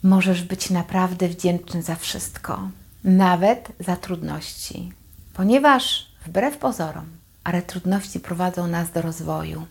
Możesz 0.04 0.44
być 0.44 0.70
naprawdę 0.70 1.28
wdzięczny 1.30 1.84
za 1.84 1.96
wszystko, 1.96 2.70
nawet 3.04 3.72
za 3.80 3.96
trudności, 3.96 4.92
ponieważ 5.34 6.08
wbrew 6.26 6.58
pozorom, 6.58 7.06
ale 7.44 7.62
trudności 7.62 8.20
prowadzą 8.20 8.68
nas 8.68 8.92
do 8.92 9.02
rozwoju 9.02 9.68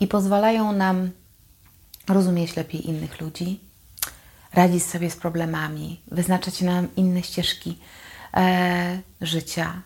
i 0.00 0.06
pozwalają 0.06 0.72
nam 0.72 1.10
rozumieć 2.08 2.56
lepiej 2.56 2.88
innych 2.88 3.20
ludzi, 3.20 3.60
radzić 4.52 4.84
sobie 4.84 5.10
z 5.10 5.16
problemami, 5.16 6.00
wyznaczać 6.10 6.60
nam 6.60 6.88
inne 6.96 7.22
ścieżki 7.22 7.78
e, 8.34 8.98
życia. 9.20 9.82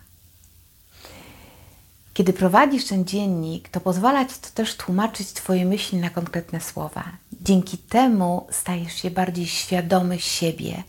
Kiedy 2.19 2.33
prowadzisz 2.33 2.85
ten 2.85 3.05
dziennik, 3.05 3.69
to 3.69 3.81
pozwala 3.81 4.25
Ci 4.25 4.35
to 4.41 4.49
też 4.55 4.77
tłumaczyć 4.77 5.33
Twoje 5.33 5.65
myśli 5.65 5.99
na 5.99 6.11
konkretne 6.11 6.61
słowa. 6.61 7.05
Dzięki 7.41 7.79
temu 7.79 8.47
stajesz 8.51 8.95
się 8.95 9.11
bardziej 9.11 9.47
świadomy 9.47 10.21
siebie, 10.21 10.83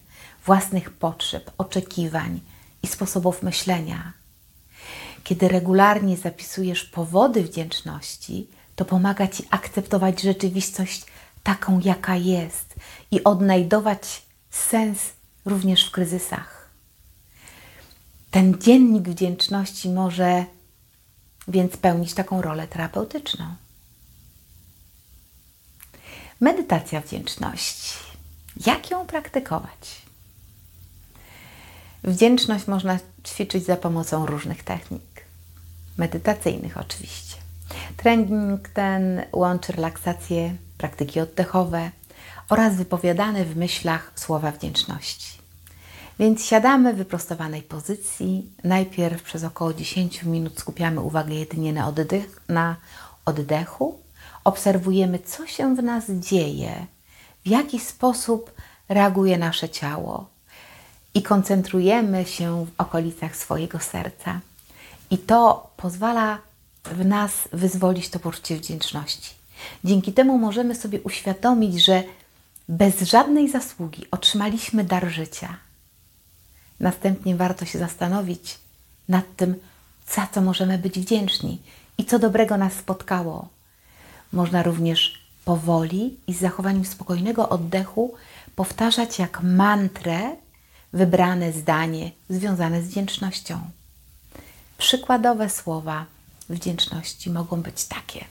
własnych 0.46 0.92
potrzeb, 0.92 1.52
oczekiwań 1.58 2.40
i 2.84 2.88
sposobów 2.88 3.44
myślenia. 3.44 4.14
Kiedy 5.24 5.48
regularnie 5.48 6.18
zapisujesz 6.18 6.84
powody 6.84 7.44
wdzięczności, 7.44 8.48
to 8.76 8.86
pomaga 8.86 9.28
Ci 9.28 9.44
akceptować 9.50 10.22
rzeczywistość 10.22 11.06
taką, 11.44 11.80
jaka 11.80 12.16
jest 12.16 12.76
i 13.12 13.24
odnajdować 13.24 14.22
sens 14.50 15.00
również 15.46 15.88
w 15.88 15.92
kryzysach. 15.92 16.70
Ten 18.32 18.58
dziennik 18.62 19.10
wdzięczności 19.10 19.90
może 19.90 20.46
więc 21.50 21.78
pełnić 21.78 22.14
taką 22.14 22.42
rolę 22.42 22.68
terapeutyczną. 22.68 23.46
Medytacja 26.40 27.02
wdzięczności. 27.02 27.94
Jak 28.66 28.92
ją 28.92 29.06
praktykować? 29.06 30.02
Wdzięczność 32.04 32.68
można 32.68 33.00
ćwiczyć 33.28 33.66
za 33.66 33.76
pomocą 33.76 34.26
różnych 34.26 34.64
technik, 34.64 35.26
medytacyjnych 35.98 36.78
oczywiście. 36.78 37.36
Trening 37.98 38.70
ten 38.70 39.26
łączy 39.32 39.72
relaksację, 39.72 40.56
praktyki 40.78 41.20
oddechowe 41.20 41.92
oraz 42.50 42.76
wypowiadane 42.76 43.46
w 43.46 43.58
myślach 43.58 44.12
słowa 44.16 44.52
wdzięczności. 44.52 45.39
Więc 46.20 46.46
siadamy 46.46 46.94
w 46.94 46.98
wyprostowanej 46.98 47.62
pozycji. 47.62 48.50
Najpierw 48.64 49.24
przez 49.24 49.44
około 49.44 49.74
10 49.74 50.24
minut 50.24 50.60
skupiamy 50.60 51.02
uwagę 51.02 51.34
jedynie 51.34 51.74
na, 51.74 51.88
oddech, 51.88 52.42
na 52.50 52.76
oddechu. 53.26 54.00
Obserwujemy, 54.44 55.20
co 55.20 55.48
się 55.48 55.76
w 55.76 55.84
nas 55.84 56.04
dzieje, 56.10 56.86
w 57.46 57.48
jaki 57.48 57.80
sposób 57.80 58.52
reaguje 58.90 59.38
nasze 59.38 59.70
ciało 59.70 60.30
i 61.14 61.24
koncentrujemy 61.24 62.26
się 62.26 62.66
w 62.66 62.70
okolicach 62.82 63.36
swojego 63.36 63.80
serca. 63.80 64.40
I 65.12 65.18
to 65.18 65.70
pozwala 65.78 66.38
w 66.84 67.06
nas 67.06 67.32
wyzwolić 67.54 68.10
to 68.10 68.20
poczucie 68.20 68.56
wdzięczności. 68.56 69.34
Dzięki 69.84 70.14
temu 70.14 70.38
możemy 70.38 70.76
sobie 70.76 71.02
uświadomić, 71.02 71.86
że 71.86 72.04
bez 72.70 73.02
żadnej 73.02 73.50
zasługi 73.50 74.06
otrzymaliśmy 74.12 74.84
dar 74.84 75.10
życia. 75.10 75.69
Następnie 76.80 77.36
warto 77.36 77.66
się 77.66 77.80
zastanowić 77.80 78.58
nad 79.10 79.36
tym, 79.36 79.56
za 80.16 80.28
co 80.28 80.42
możemy 80.42 80.78
być 80.78 81.00
wdzięczni 81.00 81.62
i 81.98 82.06
co 82.06 82.20
dobrego 82.20 82.58
nas 82.58 82.74
spotkało. 82.74 83.50
Można 84.34 84.64
również 84.64 85.30
powoli 85.46 86.18
i 86.28 86.34
z 86.34 86.40
zachowaniem 86.40 86.86
spokojnego 86.86 87.50
oddechu 87.50 88.14
powtarzać 88.56 89.20
jak 89.20 89.44
mantrę 89.44 90.36
wybrane 90.94 91.54
zdanie 91.54 92.12
związane 92.30 92.84
z 92.84 92.88
wdzięcznością. 92.88 93.60
Przykładowe 94.78 95.50
słowa 95.50 96.06
wdzięczności 96.50 97.30
mogą 97.30 97.62
być 97.62 97.86
takie. 97.86 98.26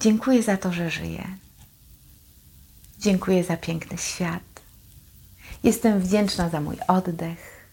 Dziękuję 0.00 0.42
za 0.42 0.56
to, 0.56 0.72
że 0.72 0.90
żyję. 0.90 1.26
Dziękuję 2.98 3.44
za 3.44 3.56
piękny 3.56 3.98
świat. 3.98 4.49
Jestem 5.62 6.00
wdzięczna 6.00 6.48
za 6.48 6.60
mój 6.60 6.76
oddech 6.88 7.70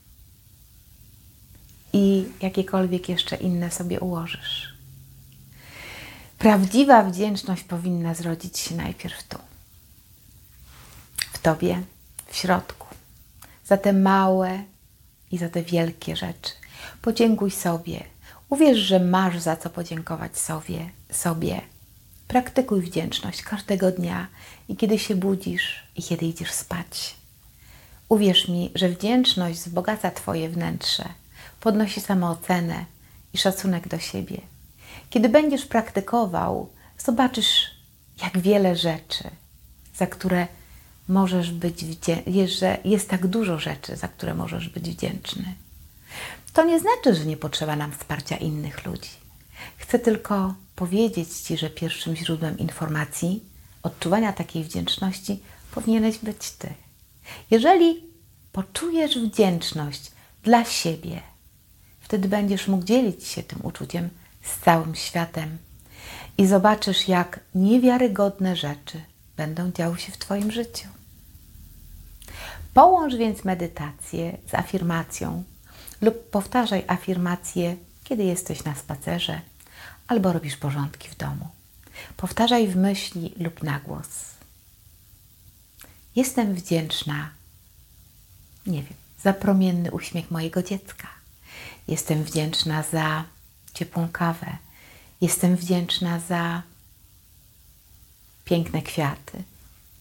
i 1.93 2.25
jakiekolwiek 2.41 3.09
jeszcze 3.09 3.35
inne 3.35 3.71
sobie 3.71 3.99
ułożysz. 3.99 4.77
Prawdziwa 6.37 7.03
wdzięczność 7.03 7.63
powinna 7.63 8.13
zrodzić 8.13 8.59
się 8.59 8.75
najpierw 8.75 9.23
tu, 9.23 9.37
w 11.33 11.39
tobie, 11.39 11.83
w 12.27 12.35
środku, 12.35 12.87
za 13.65 13.77
te 13.77 13.93
małe 13.93 14.63
i 15.31 15.37
za 15.37 15.49
te 15.49 15.63
wielkie 15.63 16.15
rzeczy. 16.15 16.51
Podziękuj 17.01 17.51
sobie. 17.51 18.03
Uwierz, 18.49 18.77
że 18.77 18.99
masz 18.99 19.39
za 19.39 19.55
co 19.55 19.69
podziękować 19.69 20.37
sobie, 20.37 20.89
sobie 21.11 21.61
Praktykuj 22.27 22.81
wdzięczność 22.81 23.41
każdego 23.41 23.91
dnia 23.91 24.27
i 24.69 24.75
kiedy 24.75 24.99
się 24.99 25.15
budzisz, 25.15 25.83
i 25.95 26.03
kiedy 26.03 26.25
idziesz 26.25 26.51
spać. 26.51 27.15
Uwierz 28.09 28.47
mi, 28.47 28.71
że 28.75 28.89
wdzięczność 28.89 29.59
wzbogaca 29.59 30.11
Twoje 30.11 30.49
wnętrze, 30.49 31.05
podnosi 31.59 32.01
samoocenę 32.01 32.85
i 33.33 33.37
szacunek 33.37 33.87
do 33.87 33.99
siebie. 33.99 34.41
Kiedy 35.09 35.29
będziesz 35.29 35.65
praktykował, 35.65 36.69
zobaczysz, 36.97 37.71
jak 38.23 38.39
wiele 38.39 38.75
rzeczy, 38.75 39.23
za 39.95 40.07
które 40.07 40.47
możesz 41.07 41.51
być 41.51 41.85
wdzięczny, 41.85 42.47
że 42.47 42.77
jest 42.85 43.09
tak 43.09 43.27
dużo 43.27 43.59
rzeczy, 43.59 43.95
za 43.95 44.07
które 44.07 44.33
możesz 44.33 44.69
być 44.69 44.89
wdzięczny. 44.89 45.55
To 46.53 46.63
nie 46.63 46.79
znaczy, 46.79 47.15
że 47.15 47.25
nie 47.25 47.37
potrzeba 47.37 47.75
nam 47.75 47.91
wsparcia 47.91 48.37
innych 48.37 48.85
ludzi. 48.85 49.09
Chcę 49.77 49.99
tylko 49.99 50.53
powiedzieć 50.75 51.29
Ci, 51.29 51.57
że 51.57 51.69
pierwszym 51.69 52.15
źródłem 52.15 52.57
informacji, 52.59 53.43
odczuwania 53.83 54.33
takiej 54.33 54.63
wdzięczności 54.63 55.39
powinieneś 55.71 56.17
być 56.17 56.51
Ty. 56.51 56.86
Jeżeli 57.51 58.03
poczujesz 58.51 59.19
wdzięczność 59.19 60.11
dla 60.43 60.65
siebie, 60.65 61.21
wtedy 61.99 62.27
będziesz 62.27 62.67
mógł 62.67 62.85
dzielić 62.85 63.27
się 63.27 63.43
tym 63.43 63.59
uczuciem 63.63 64.09
z 64.41 64.59
całym 64.59 64.95
światem 64.95 65.57
i 66.37 66.47
zobaczysz, 66.47 67.07
jak 67.07 67.39
niewiarygodne 67.55 68.55
rzeczy 68.55 69.01
będą 69.37 69.71
działy 69.71 69.99
się 69.99 70.11
w 70.11 70.17
Twoim 70.17 70.51
życiu. 70.51 70.87
Połącz 72.73 73.15
więc 73.15 73.43
medytację 73.43 74.37
z 74.47 74.53
afirmacją 74.53 75.43
lub 76.01 76.29
powtarzaj 76.29 76.83
afirmację, 76.87 77.75
kiedy 78.03 78.23
jesteś 78.23 78.63
na 78.63 78.75
spacerze 78.75 79.41
albo 80.07 80.33
robisz 80.33 80.57
porządki 80.57 81.09
w 81.09 81.17
domu. 81.17 81.47
Powtarzaj 82.17 82.67
w 82.67 82.75
myśli 82.75 83.33
lub 83.39 83.63
na 83.63 83.79
głos. 83.79 84.36
Jestem 86.17 86.55
wdzięczna, 86.55 87.29
nie 88.67 88.83
wiem, 88.83 88.93
za 89.23 89.33
promienny 89.33 89.91
uśmiech 89.91 90.31
mojego 90.31 90.63
dziecka. 90.63 91.07
Jestem 91.87 92.23
wdzięczna 92.23 92.83
za 92.83 93.23
ciepłą 93.73 94.07
kawę. 94.11 94.57
Jestem 95.21 95.55
wdzięczna 95.55 96.19
za 96.19 96.61
piękne 98.45 98.81
kwiaty. 98.81 99.43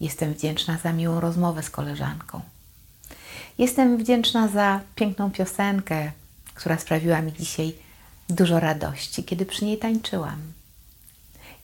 Jestem 0.01 0.35
wdzięczna 0.35 0.79
za 0.79 0.93
miłą 0.93 1.21
rozmowę 1.21 1.63
z 1.63 1.71
koleżanką. 1.71 2.41
Jestem 3.59 3.99
wdzięczna 3.99 4.49
za 4.49 4.81
piękną 4.95 5.31
piosenkę, 5.31 6.13
która 6.55 6.79
sprawiła 6.79 7.23
mi 7.23 7.33
dzisiaj 7.33 7.75
dużo 8.29 8.61
radości, 8.61 9.25
kiedy 9.25 9.47
przy 9.47 9.65
niej 9.65 9.79
tańczyłam. 9.79 10.53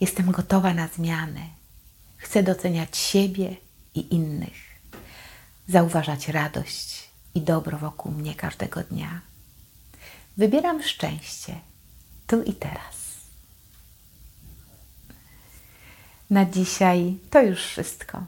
Jestem 0.01 0.31
gotowa 0.31 0.75
na 0.75 0.89
zmiany. 0.89 1.49
Chcę 2.17 2.43
doceniać 2.43 2.97
siebie 2.97 3.57
i 3.95 4.15
innych, 4.15 4.81
zauważać 5.69 6.29
radość 6.29 7.09
i 7.35 7.41
dobro 7.41 7.79
wokół 7.79 8.13
mnie 8.13 8.35
każdego 8.35 8.83
dnia. 8.83 9.21
Wybieram 10.37 10.83
szczęście 10.83 11.55
tu 12.27 12.43
i 12.43 12.53
teraz. 12.53 13.03
Na 16.31 16.45
dzisiaj 16.45 17.15
to 17.31 17.43
już 17.43 17.65
wszystko. 17.65 18.25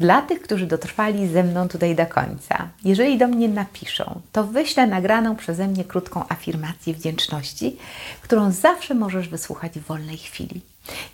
Dla 0.00 0.22
tych, 0.22 0.42
którzy 0.42 0.66
dotrwali 0.66 1.28
ze 1.28 1.42
mną 1.42 1.68
tutaj 1.68 1.96
do 1.96 2.06
końca, 2.06 2.68
jeżeli 2.84 3.18
do 3.18 3.28
mnie 3.28 3.48
napiszą, 3.48 4.20
to 4.32 4.44
wyślę 4.44 4.86
nagraną 4.86 5.36
przeze 5.36 5.68
mnie 5.68 5.84
krótką 5.84 6.28
afirmację 6.28 6.94
wdzięczności, 6.94 7.76
którą 8.22 8.52
zawsze 8.52 8.94
możesz 8.94 9.28
wysłuchać 9.28 9.78
w 9.78 9.86
wolnej 9.86 10.18
chwili. 10.18 10.60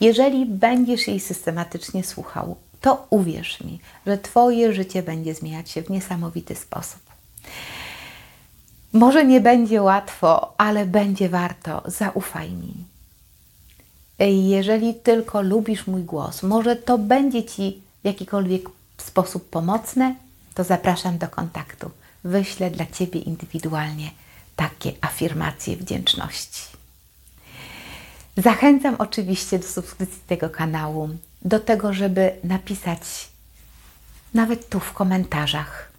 Jeżeli 0.00 0.46
będziesz 0.46 1.08
jej 1.08 1.20
systematycznie 1.20 2.04
słuchał, 2.04 2.56
to 2.82 3.06
uwierz 3.10 3.60
mi, 3.60 3.80
że 4.06 4.18
Twoje 4.18 4.72
życie 4.72 5.02
będzie 5.02 5.34
zmieniać 5.34 5.70
się 5.70 5.82
w 5.82 5.90
niesamowity 5.90 6.54
sposób. 6.54 7.00
Może 8.92 9.24
nie 9.24 9.40
będzie 9.40 9.82
łatwo, 9.82 10.54
ale 10.58 10.86
będzie 10.86 11.28
warto. 11.28 11.82
Zaufaj 11.86 12.50
mi. 12.50 12.74
Jeżeli 14.48 14.94
tylko 14.94 15.42
lubisz 15.42 15.86
mój 15.86 16.02
głos, 16.02 16.42
może 16.42 16.76
to 16.76 16.98
będzie 16.98 17.44
Ci 17.44 17.82
w 18.02 18.04
jakikolwiek 18.04 18.62
sposób 18.98 19.50
pomocne, 19.50 20.14
to 20.54 20.64
zapraszam 20.64 21.18
do 21.18 21.28
kontaktu. 21.28 21.90
Wyślę 22.24 22.70
dla 22.70 22.86
Ciebie 22.86 23.20
indywidualnie 23.20 24.10
takie 24.56 24.92
afirmacje 25.00 25.76
wdzięczności. 25.76 26.62
Zachęcam 28.36 28.96
oczywiście 28.98 29.58
do 29.58 29.66
subskrypcji 29.66 30.20
tego 30.26 30.50
kanału, 30.50 31.08
do 31.44 31.60
tego, 31.60 31.92
żeby 31.92 32.32
napisać 32.44 33.00
nawet 34.34 34.68
tu 34.68 34.80
w 34.80 34.92
komentarzach, 34.92 35.92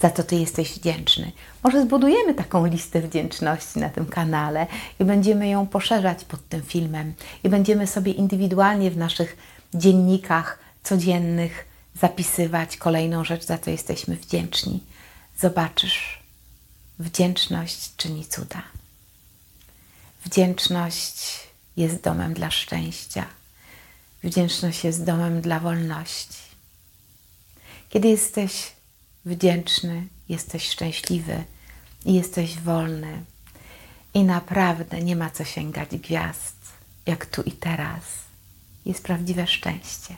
za 0.00 0.10
co 0.10 0.22
Ty 0.22 0.36
jesteś 0.36 0.78
wdzięczny. 0.78 1.32
Może 1.62 1.82
zbudujemy 1.82 2.34
taką 2.34 2.66
listę 2.66 3.00
wdzięczności 3.00 3.78
na 3.78 3.88
tym 3.88 4.06
kanale 4.06 4.66
i 5.00 5.04
będziemy 5.04 5.48
ją 5.48 5.66
poszerzać 5.66 6.24
pod 6.24 6.48
tym 6.48 6.62
filmem 6.62 7.14
i 7.44 7.48
będziemy 7.48 7.86
sobie 7.86 8.12
indywidualnie 8.12 8.90
w 8.90 8.96
naszych 8.96 9.36
dziennikach 9.74 10.58
codziennych 10.82 11.64
zapisywać 12.00 12.76
kolejną 12.76 13.24
rzecz, 13.24 13.44
za 13.44 13.58
co 13.58 13.70
jesteśmy 13.70 14.16
wdzięczni. 14.16 14.80
Zobaczysz, 15.38 16.22
wdzięczność 16.98 17.96
czyni 17.96 18.24
cuda. 18.24 18.62
Wdzięczność 20.24 21.40
jest 21.76 22.02
domem 22.02 22.34
dla 22.34 22.50
szczęścia. 22.50 23.26
Wdzięczność 24.22 24.84
jest 24.84 25.04
domem 25.04 25.40
dla 25.40 25.60
wolności. 25.60 26.48
Kiedy 27.88 28.08
jesteś 28.08 28.72
wdzięczny, 29.24 30.08
jesteś 30.28 30.68
szczęśliwy 30.68 31.44
i 32.04 32.14
jesteś 32.14 32.58
wolny. 32.58 33.24
I 34.14 34.24
naprawdę 34.24 35.02
nie 35.02 35.16
ma 35.16 35.30
co 35.30 35.44
sięgać 35.44 35.88
gwiazd, 35.88 36.56
jak 37.06 37.26
tu 37.26 37.42
i 37.42 37.52
teraz. 37.52 38.02
Jest 38.86 39.02
prawdziwe 39.02 39.46
szczęście. 39.46 40.16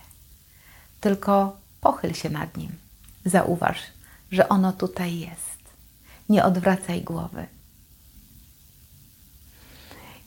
Tylko 1.01 1.57
pochyl 1.81 2.15
się 2.15 2.31
nad 2.31 2.57
nim. 2.57 2.73
Zauważ, 3.25 3.79
że 4.33 4.49
ono 4.49 4.73
tutaj 4.73 5.19
jest. 5.19 5.61
Nie 6.29 6.45
odwracaj 6.45 7.03
głowy. 7.03 7.47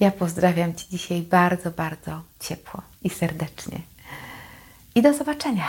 Ja 0.03 0.11
pozdrawiam 0.11 0.75
Cię 0.75 0.85
dzisiaj 0.91 1.21
bardzo, 1.21 1.71
bardzo 1.71 2.21
ciepło 2.39 2.81
i 3.03 3.09
serdecznie. 3.09 3.79
I 4.95 5.01
do 5.01 5.13
zobaczenia. 5.13 5.65